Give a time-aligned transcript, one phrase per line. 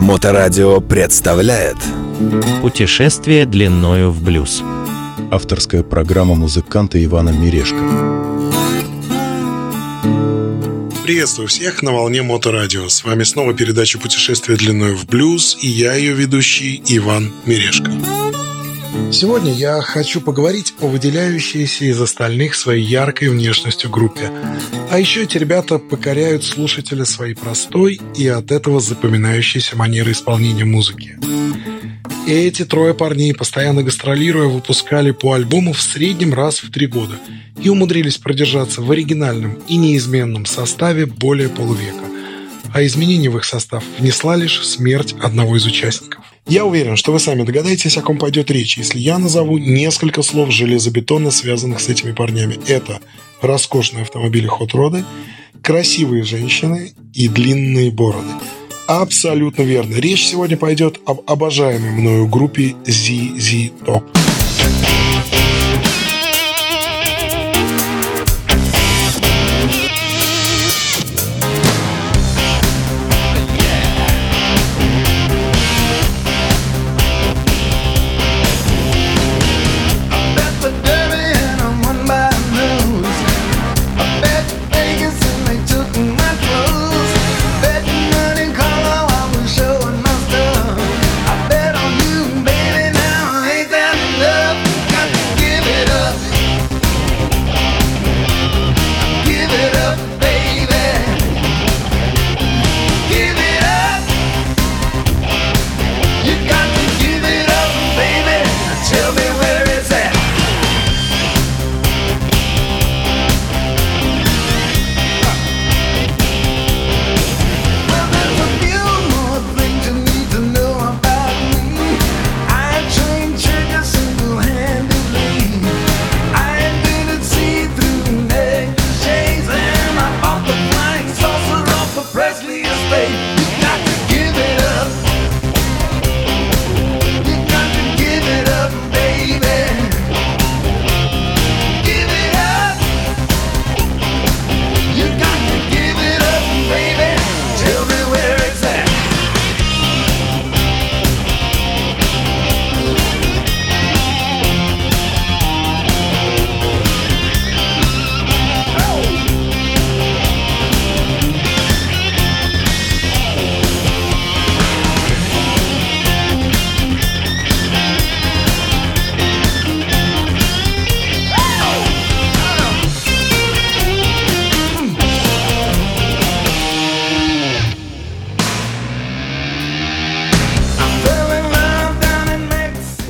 [0.00, 1.76] Моторадио представляет
[2.62, 4.62] Путешествие длиною в блюз.
[5.30, 7.78] Авторская программа музыканта Ивана Мирешко.
[11.04, 12.88] Приветствую всех на волне Моторадио.
[12.88, 17.92] С вами снова передача «Путешествие длиною в блюз» и я, ее ведущий Иван Мирешко.
[19.10, 24.30] Сегодня я хочу поговорить о выделяющейся из остальных своей яркой внешностью группе.
[24.90, 31.18] А еще эти ребята покоряют слушателя своей простой и от этого запоминающейся манерой исполнения музыки.
[32.26, 37.18] И эти трое парней, постоянно гастролируя, выпускали по альбому в среднем раз в три года
[37.62, 42.04] и умудрились продержаться в оригинальном и неизменном составе более полувека.
[42.74, 46.27] А изменение в их состав внесла лишь смерть одного из участников.
[46.48, 50.50] Я уверен, что вы сами догадаетесь, о ком пойдет речь, если я назову несколько слов
[50.50, 52.58] железобетона, связанных с этими парнями.
[52.66, 53.00] Это
[53.42, 55.04] роскошные автомобили Rod,
[55.62, 58.30] красивые женщины и длинные бороды.
[58.86, 59.96] Абсолютно верно.
[59.96, 64.04] Речь сегодня пойдет об обожаемой мною группе ZZ Top.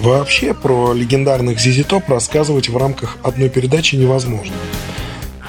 [0.08, 4.54] Вообще про легендарных ZZ Top рассказывать в рамках одной передачи невозможно.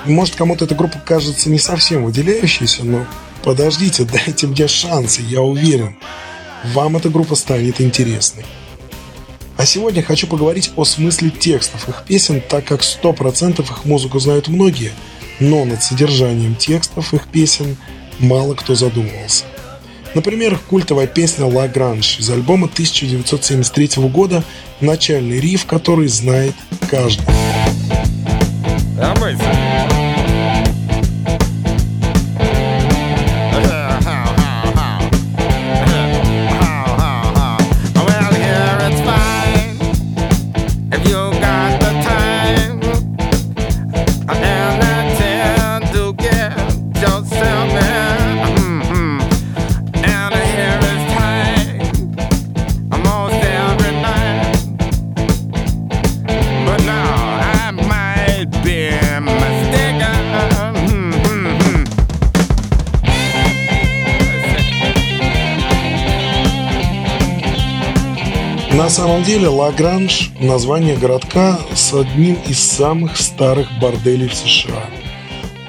[0.04, 3.06] Может, кому-то эта группа кажется не совсем выделяющейся, но
[3.42, 5.96] подождите, дайте мне шансы, я уверен.
[6.74, 8.46] Вам эта группа станет интересной.
[9.56, 14.50] А сегодня хочу поговорить о смысле текстов их песен, так как 100% их музыку знают
[14.50, 14.92] многие,
[15.40, 17.78] но над содержанием текстов их песен
[18.20, 19.46] мало кто задумывался.
[20.20, 24.44] Например, культовая песня «Ла Гранж» из альбома 1973 года,
[24.82, 26.56] начальный риф, который знает
[26.90, 27.26] каждый.
[28.98, 29.16] На
[69.20, 74.86] самом деле Лагранж– название городка с одним из самых старых борделей в США.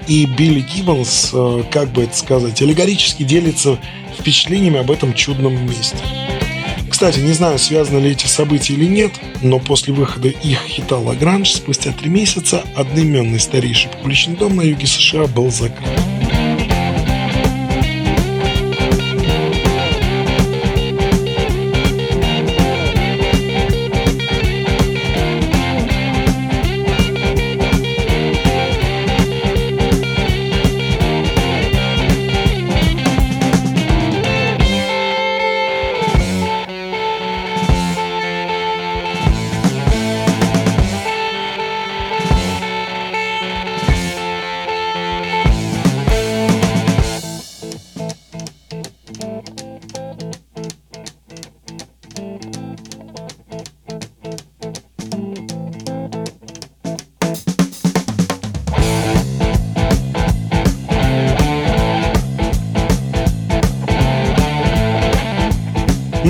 [0.06, 3.76] И Билли Гиббонс, э, как бы это сказать, аллегорически делится
[4.16, 5.98] впечатлениями об этом чудном месте.
[6.88, 9.12] Кстати, не знаю, связаны ли эти события или нет,
[9.42, 14.86] но после выхода их хита «Лагранж» спустя три месяца одноименный старейший публичный дом на юге
[14.86, 15.88] США был закрыт.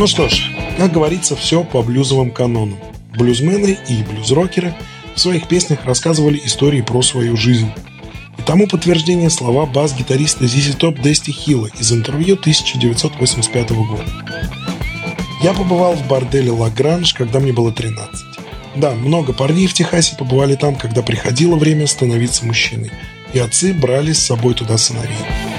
[0.00, 2.78] Ну что ж, как говорится, все по блюзовым канонам.
[3.18, 4.74] Блюзмены и блюзрокеры
[5.14, 7.70] в своих песнях рассказывали истории про свою жизнь.
[8.38, 14.04] И тому подтверждение слова бас-гитариста Зизи Топ Дести Хилла из интервью 1985 года.
[15.42, 18.08] Я побывал в борделе Лагранж, когда мне было 13.
[18.76, 22.90] Да, много парней в Техасе побывали там, когда приходило время становиться мужчиной,
[23.34, 25.49] и отцы брали с собой туда сыновей.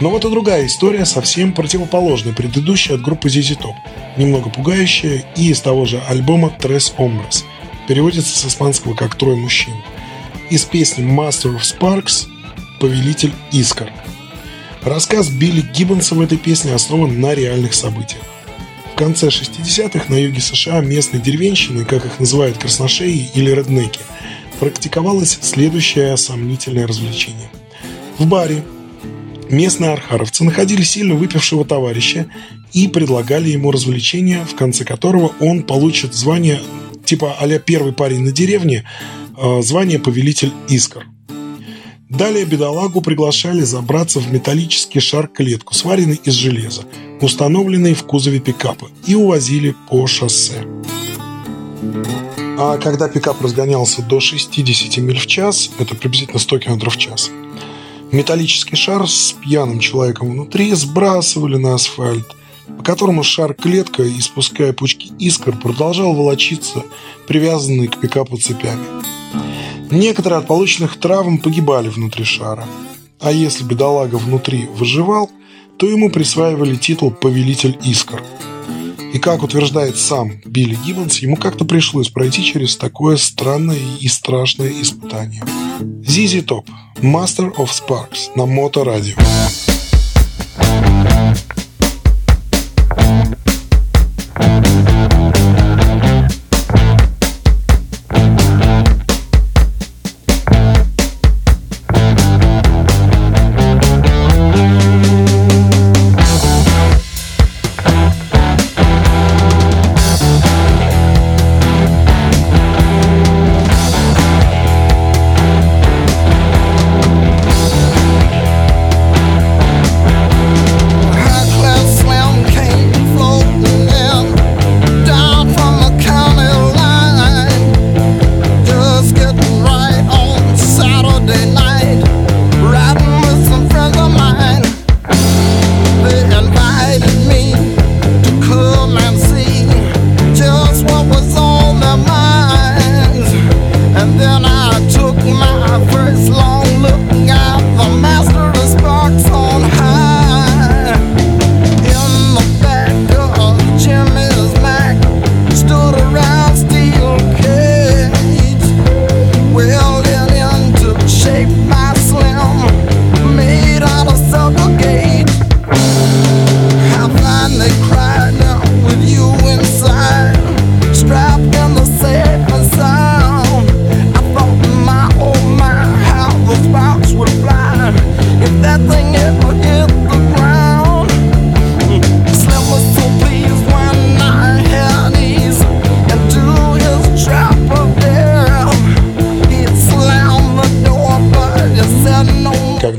[0.00, 3.74] Но вот и другая история, совсем противоположная предыдущей от группы ZZ Top,
[4.16, 7.44] немного пугающая и из того же альбома Tres Hombres,
[7.88, 9.74] переводится с испанского как «Трое мужчин»,
[10.50, 12.26] из песни Master of Sparks
[12.78, 13.90] «Повелитель искр».
[14.82, 18.22] Рассказ Билли Гиббонса в этой песне основан на реальных событиях.
[18.92, 24.00] В конце 60-х на юге США местной деревенщины, как их называют красношеи или реднеки,
[24.60, 27.50] практиковалось следующее сомнительное развлечение.
[28.18, 28.62] В баре
[29.50, 32.26] Местные архаровцы находили сильно выпившего товарища
[32.72, 36.60] и предлагали ему развлечение, в конце которого он получит звание
[37.06, 38.84] типа а первый парень на деревне,
[39.36, 41.06] э, звание повелитель искр.
[42.08, 46.82] Далее бедолагу приглашали забраться в металлический шар-клетку, сваренный из железа,
[47.20, 50.64] установленный в кузове пикапа, и увозили по шоссе.
[52.58, 57.30] А когда пикап разгонялся до 60 миль в час, это приблизительно 100 км в час,
[58.12, 62.26] Металлический шар с пьяным человеком внутри сбрасывали на асфальт,
[62.78, 66.84] по которому шар-клетка, испуская пучки искр, продолжал волочиться,
[67.26, 68.86] привязанный к пикапу цепями.
[69.90, 72.64] Некоторые от полученных травм погибали внутри шара.
[73.20, 75.30] А если бедолага внутри выживал,
[75.76, 78.22] то ему присваивали титул «Повелитель искр».
[79.16, 84.70] И как утверждает сам Билли Гиббонс, ему как-то пришлось пройти через такое странное и страшное
[84.82, 85.42] испытание.
[86.04, 89.16] Зизи Топ, Master of Sparks на Моторадио.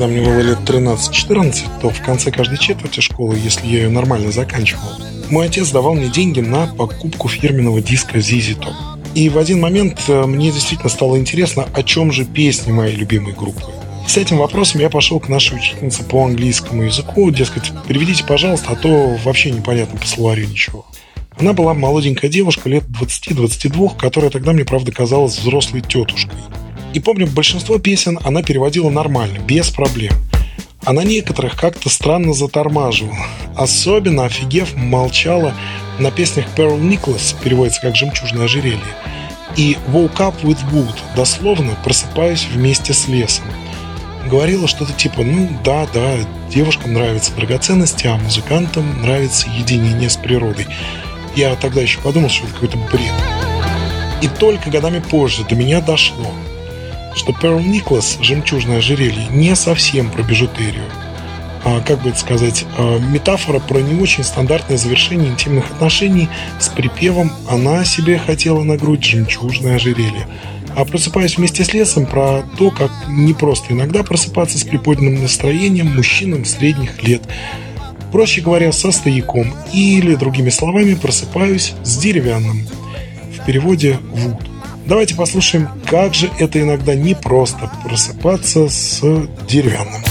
[0.08, 4.32] Когда мне было лет 13-14, то в конце каждой четверти школы, если я ее нормально
[4.32, 4.90] заканчивал,
[5.30, 8.74] мой отец давал мне деньги на покупку фирменного диска ZZ Top.
[9.16, 13.34] И в один момент э, мне действительно стало интересно, о чем же песни моей любимой
[13.34, 13.64] группы.
[14.08, 18.76] С этим вопросом я пошел к нашей учительнице по английскому языку, дескать, переведите, пожалуйста, а
[18.76, 20.86] то вообще непонятно по словарю ничего.
[21.38, 26.38] Она была молоденькая девушка лет 20-22, которая тогда мне, правда, казалась взрослой тетушкой.
[26.94, 30.14] И помню, большинство песен она переводила нормально, без проблем.
[30.86, 33.18] А на некоторых как-то странно затормаживала.
[33.56, 35.54] Особенно офигев молчала
[36.00, 38.80] на песнях Pearl Nicholas, переводится как «Жемчужное ожерелье»,
[39.58, 43.46] и «Woke up with wood», дословно «Просыпаюсь вместе с лесом».
[44.30, 46.16] Говорила что-то типа «Ну да, да,
[46.50, 50.68] девушкам нравятся драгоценности, а музыкантам нравится единение с природой».
[51.36, 53.14] Я тогда еще подумал, что это какой-то бред.
[54.22, 56.32] И только годами позже до меня дошло–
[57.16, 60.86] что Pearl Nicholas, жемчужное ожерелье, не совсем про бижутерию.
[61.64, 66.70] А, как бы это сказать, а, метафора про не очень стандартное завершение интимных отношений с
[66.70, 70.28] припевом «она себе хотела на грудь жемчужное ожерелье».
[70.76, 75.96] А просыпаясь вместе с лесом про то, как не просто иногда просыпаться с приподнятым настроением
[75.96, 77.24] мужчинам средних лет.
[78.12, 82.68] Проще говоря, со стояком или, другими словами, просыпаюсь с деревянным.
[83.36, 84.57] В переводе «вуд».
[84.88, 89.02] Давайте послушаем, как же это иногда непросто просыпаться с
[89.48, 90.02] деревянным.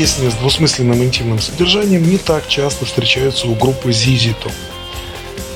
[0.00, 4.50] Песни с двусмысленным интимным содержанием не так часто встречаются у группы Top.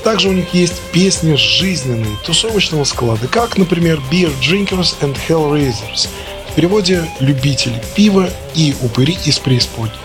[0.03, 6.09] Также у них есть песни жизненные, тусовочного склада, как, например, Beer Drinkers and Hellraisers,
[6.51, 9.97] в переводе «любители пива и упыри из преисподней».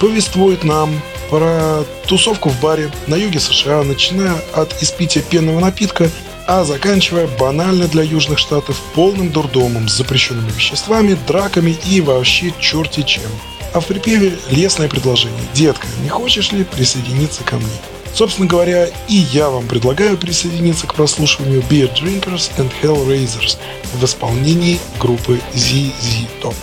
[0.00, 6.08] Повествует нам про тусовку в баре на юге США, начиная от испития пенного напитка
[6.48, 13.02] а заканчивая банально для южных штатов полным дурдомом с запрещенными веществами, драками и вообще черти
[13.02, 13.32] чем.
[13.76, 17.66] А в припеве лесное предложение «Детка, не хочешь ли присоединиться ко мне?»
[18.14, 23.58] Собственно говоря, и я вам предлагаю присоединиться к прослушиванию Beer Drinkers and Hellraisers
[23.92, 26.54] в исполнении группы ZZ Top.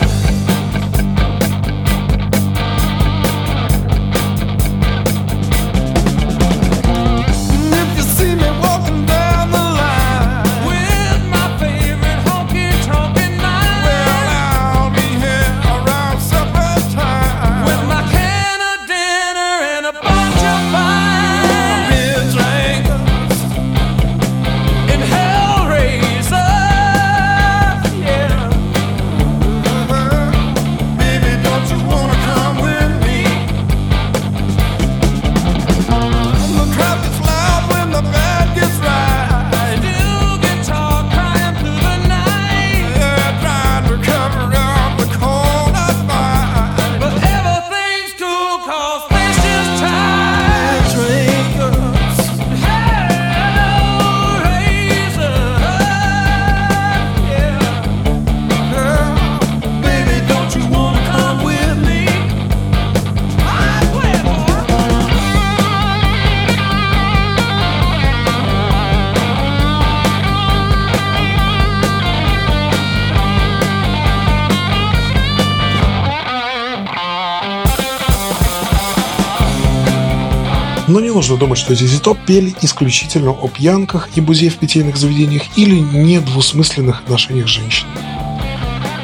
[81.13, 85.79] Нужно думать, что ZZ Top пели исключительно о пьянках и бузе в питейных заведениях или
[85.79, 87.97] недвусмысленных отношениях с женщинами.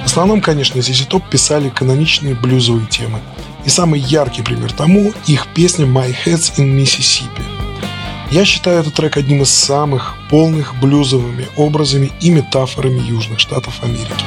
[0.04, 3.20] В основном, конечно, ZZ Top писали каноничные блюзовые темы.
[3.66, 7.44] И самый яркий пример тому– их песня «My Head's in Mississippi».
[8.32, 14.26] Я считаю этот трек одним из самых полных блюзовыми образами и метафорами Южных Штатов Америки.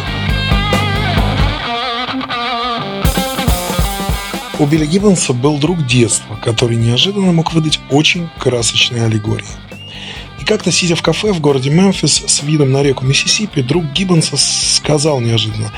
[4.62, 9.44] У Билли Гиббонса был друг детства, который неожиданно мог выдать очень красочные аллегории.
[10.40, 14.36] И как-то сидя в кафе в городе Мемфис с видом на реку Миссисипи, друг Гиббонса
[14.36, 15.72] сказал неожиданно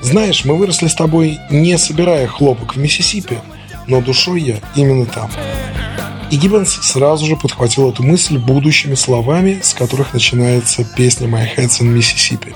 [0.00, 3.40] «Знаешь, мы выросли с тобой не собирая хлопок в Миссисипи,
[3.86, 5.30] но душой я именно там».
[6.30, 11.82] И Гиббонс сразу же подхватил эту мысль будущими словами, с которых начинается песня «My Head's
[11.82, 12.54] in Mississippi».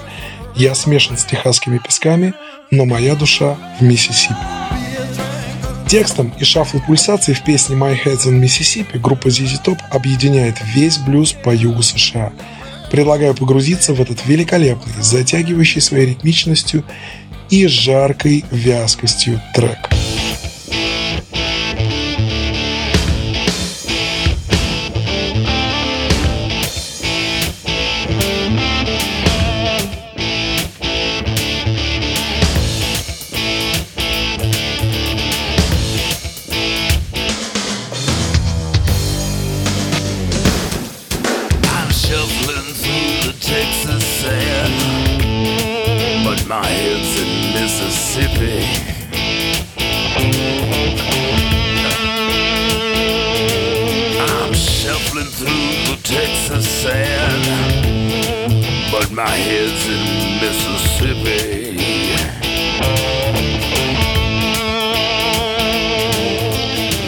[0.56, 2.32] «Я смешан с техасскими песками,
[2.70, 4.34] но моя душа в Миссисипи».
[5.88, 10.98] Текстом и шафл пульсаций в песне «My Head's in Mississippi» группа ZZ Top объединяет весь
[10.98, 12.32] блюз по югу США.
[12.90, 16.84] Предлагаю погрузиться в этот великолепный, затягивающий своей ритмичностью
[17.50, 19.93] и жаркой вязкостью трек.
[58.94, 61.74] but my head's in Mississippi.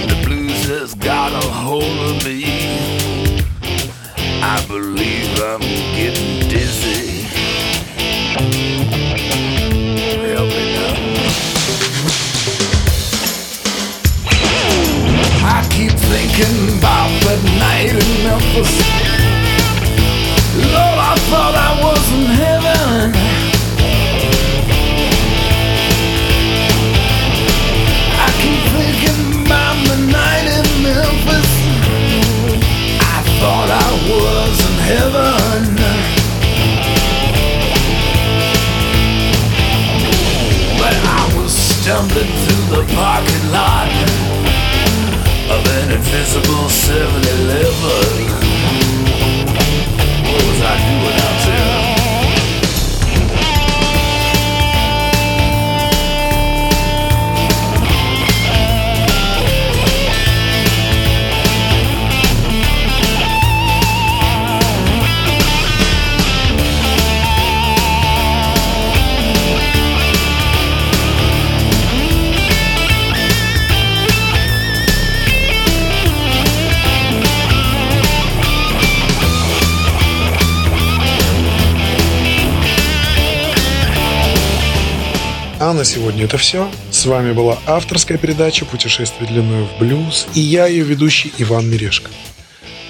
[0.08, 2.42] The blues has got a hold of me.
[4.42, 5.60] I believe I'm
[5.94, 7.24] getting dizzy.
[15.54, 18.95] I keep thinking about that night in Memphis.
[41.96, 43.88] stumbling through the parking lot
[45.48, 48.45] of an invisible 7 Eleven.
[85.66, 86.70] А на сегодня это все.
[86.92, 92.08] С вами была авторская передача «Путешествие длиною в блюз» и я, ее ведущий Иван Мирешко.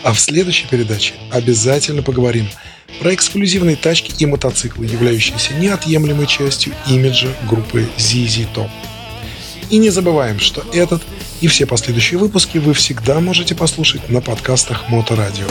[0.03, 2.47] А в следующей передаче обязательно поговорим
[3.01, 8.69] про эксклюзивные тачки и мотоциклы, являющиеся неотъемлемой частью имиджа группы ZZ Top.
[9.71, 11.03] И не забываем, что этот
[11.41, 15.49] и все последующие выпуски вы всегда можете послушать на подкастах Моторадио.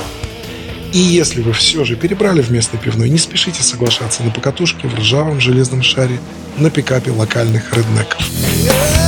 [0.94, 4.96] И если вы все же перебрали в местной пивной, не спешите соглашаться на покатушке в
[4.96, 6.20] ржавом железном шаре
[6.58, 9.05] на пикапе локальных реднеков.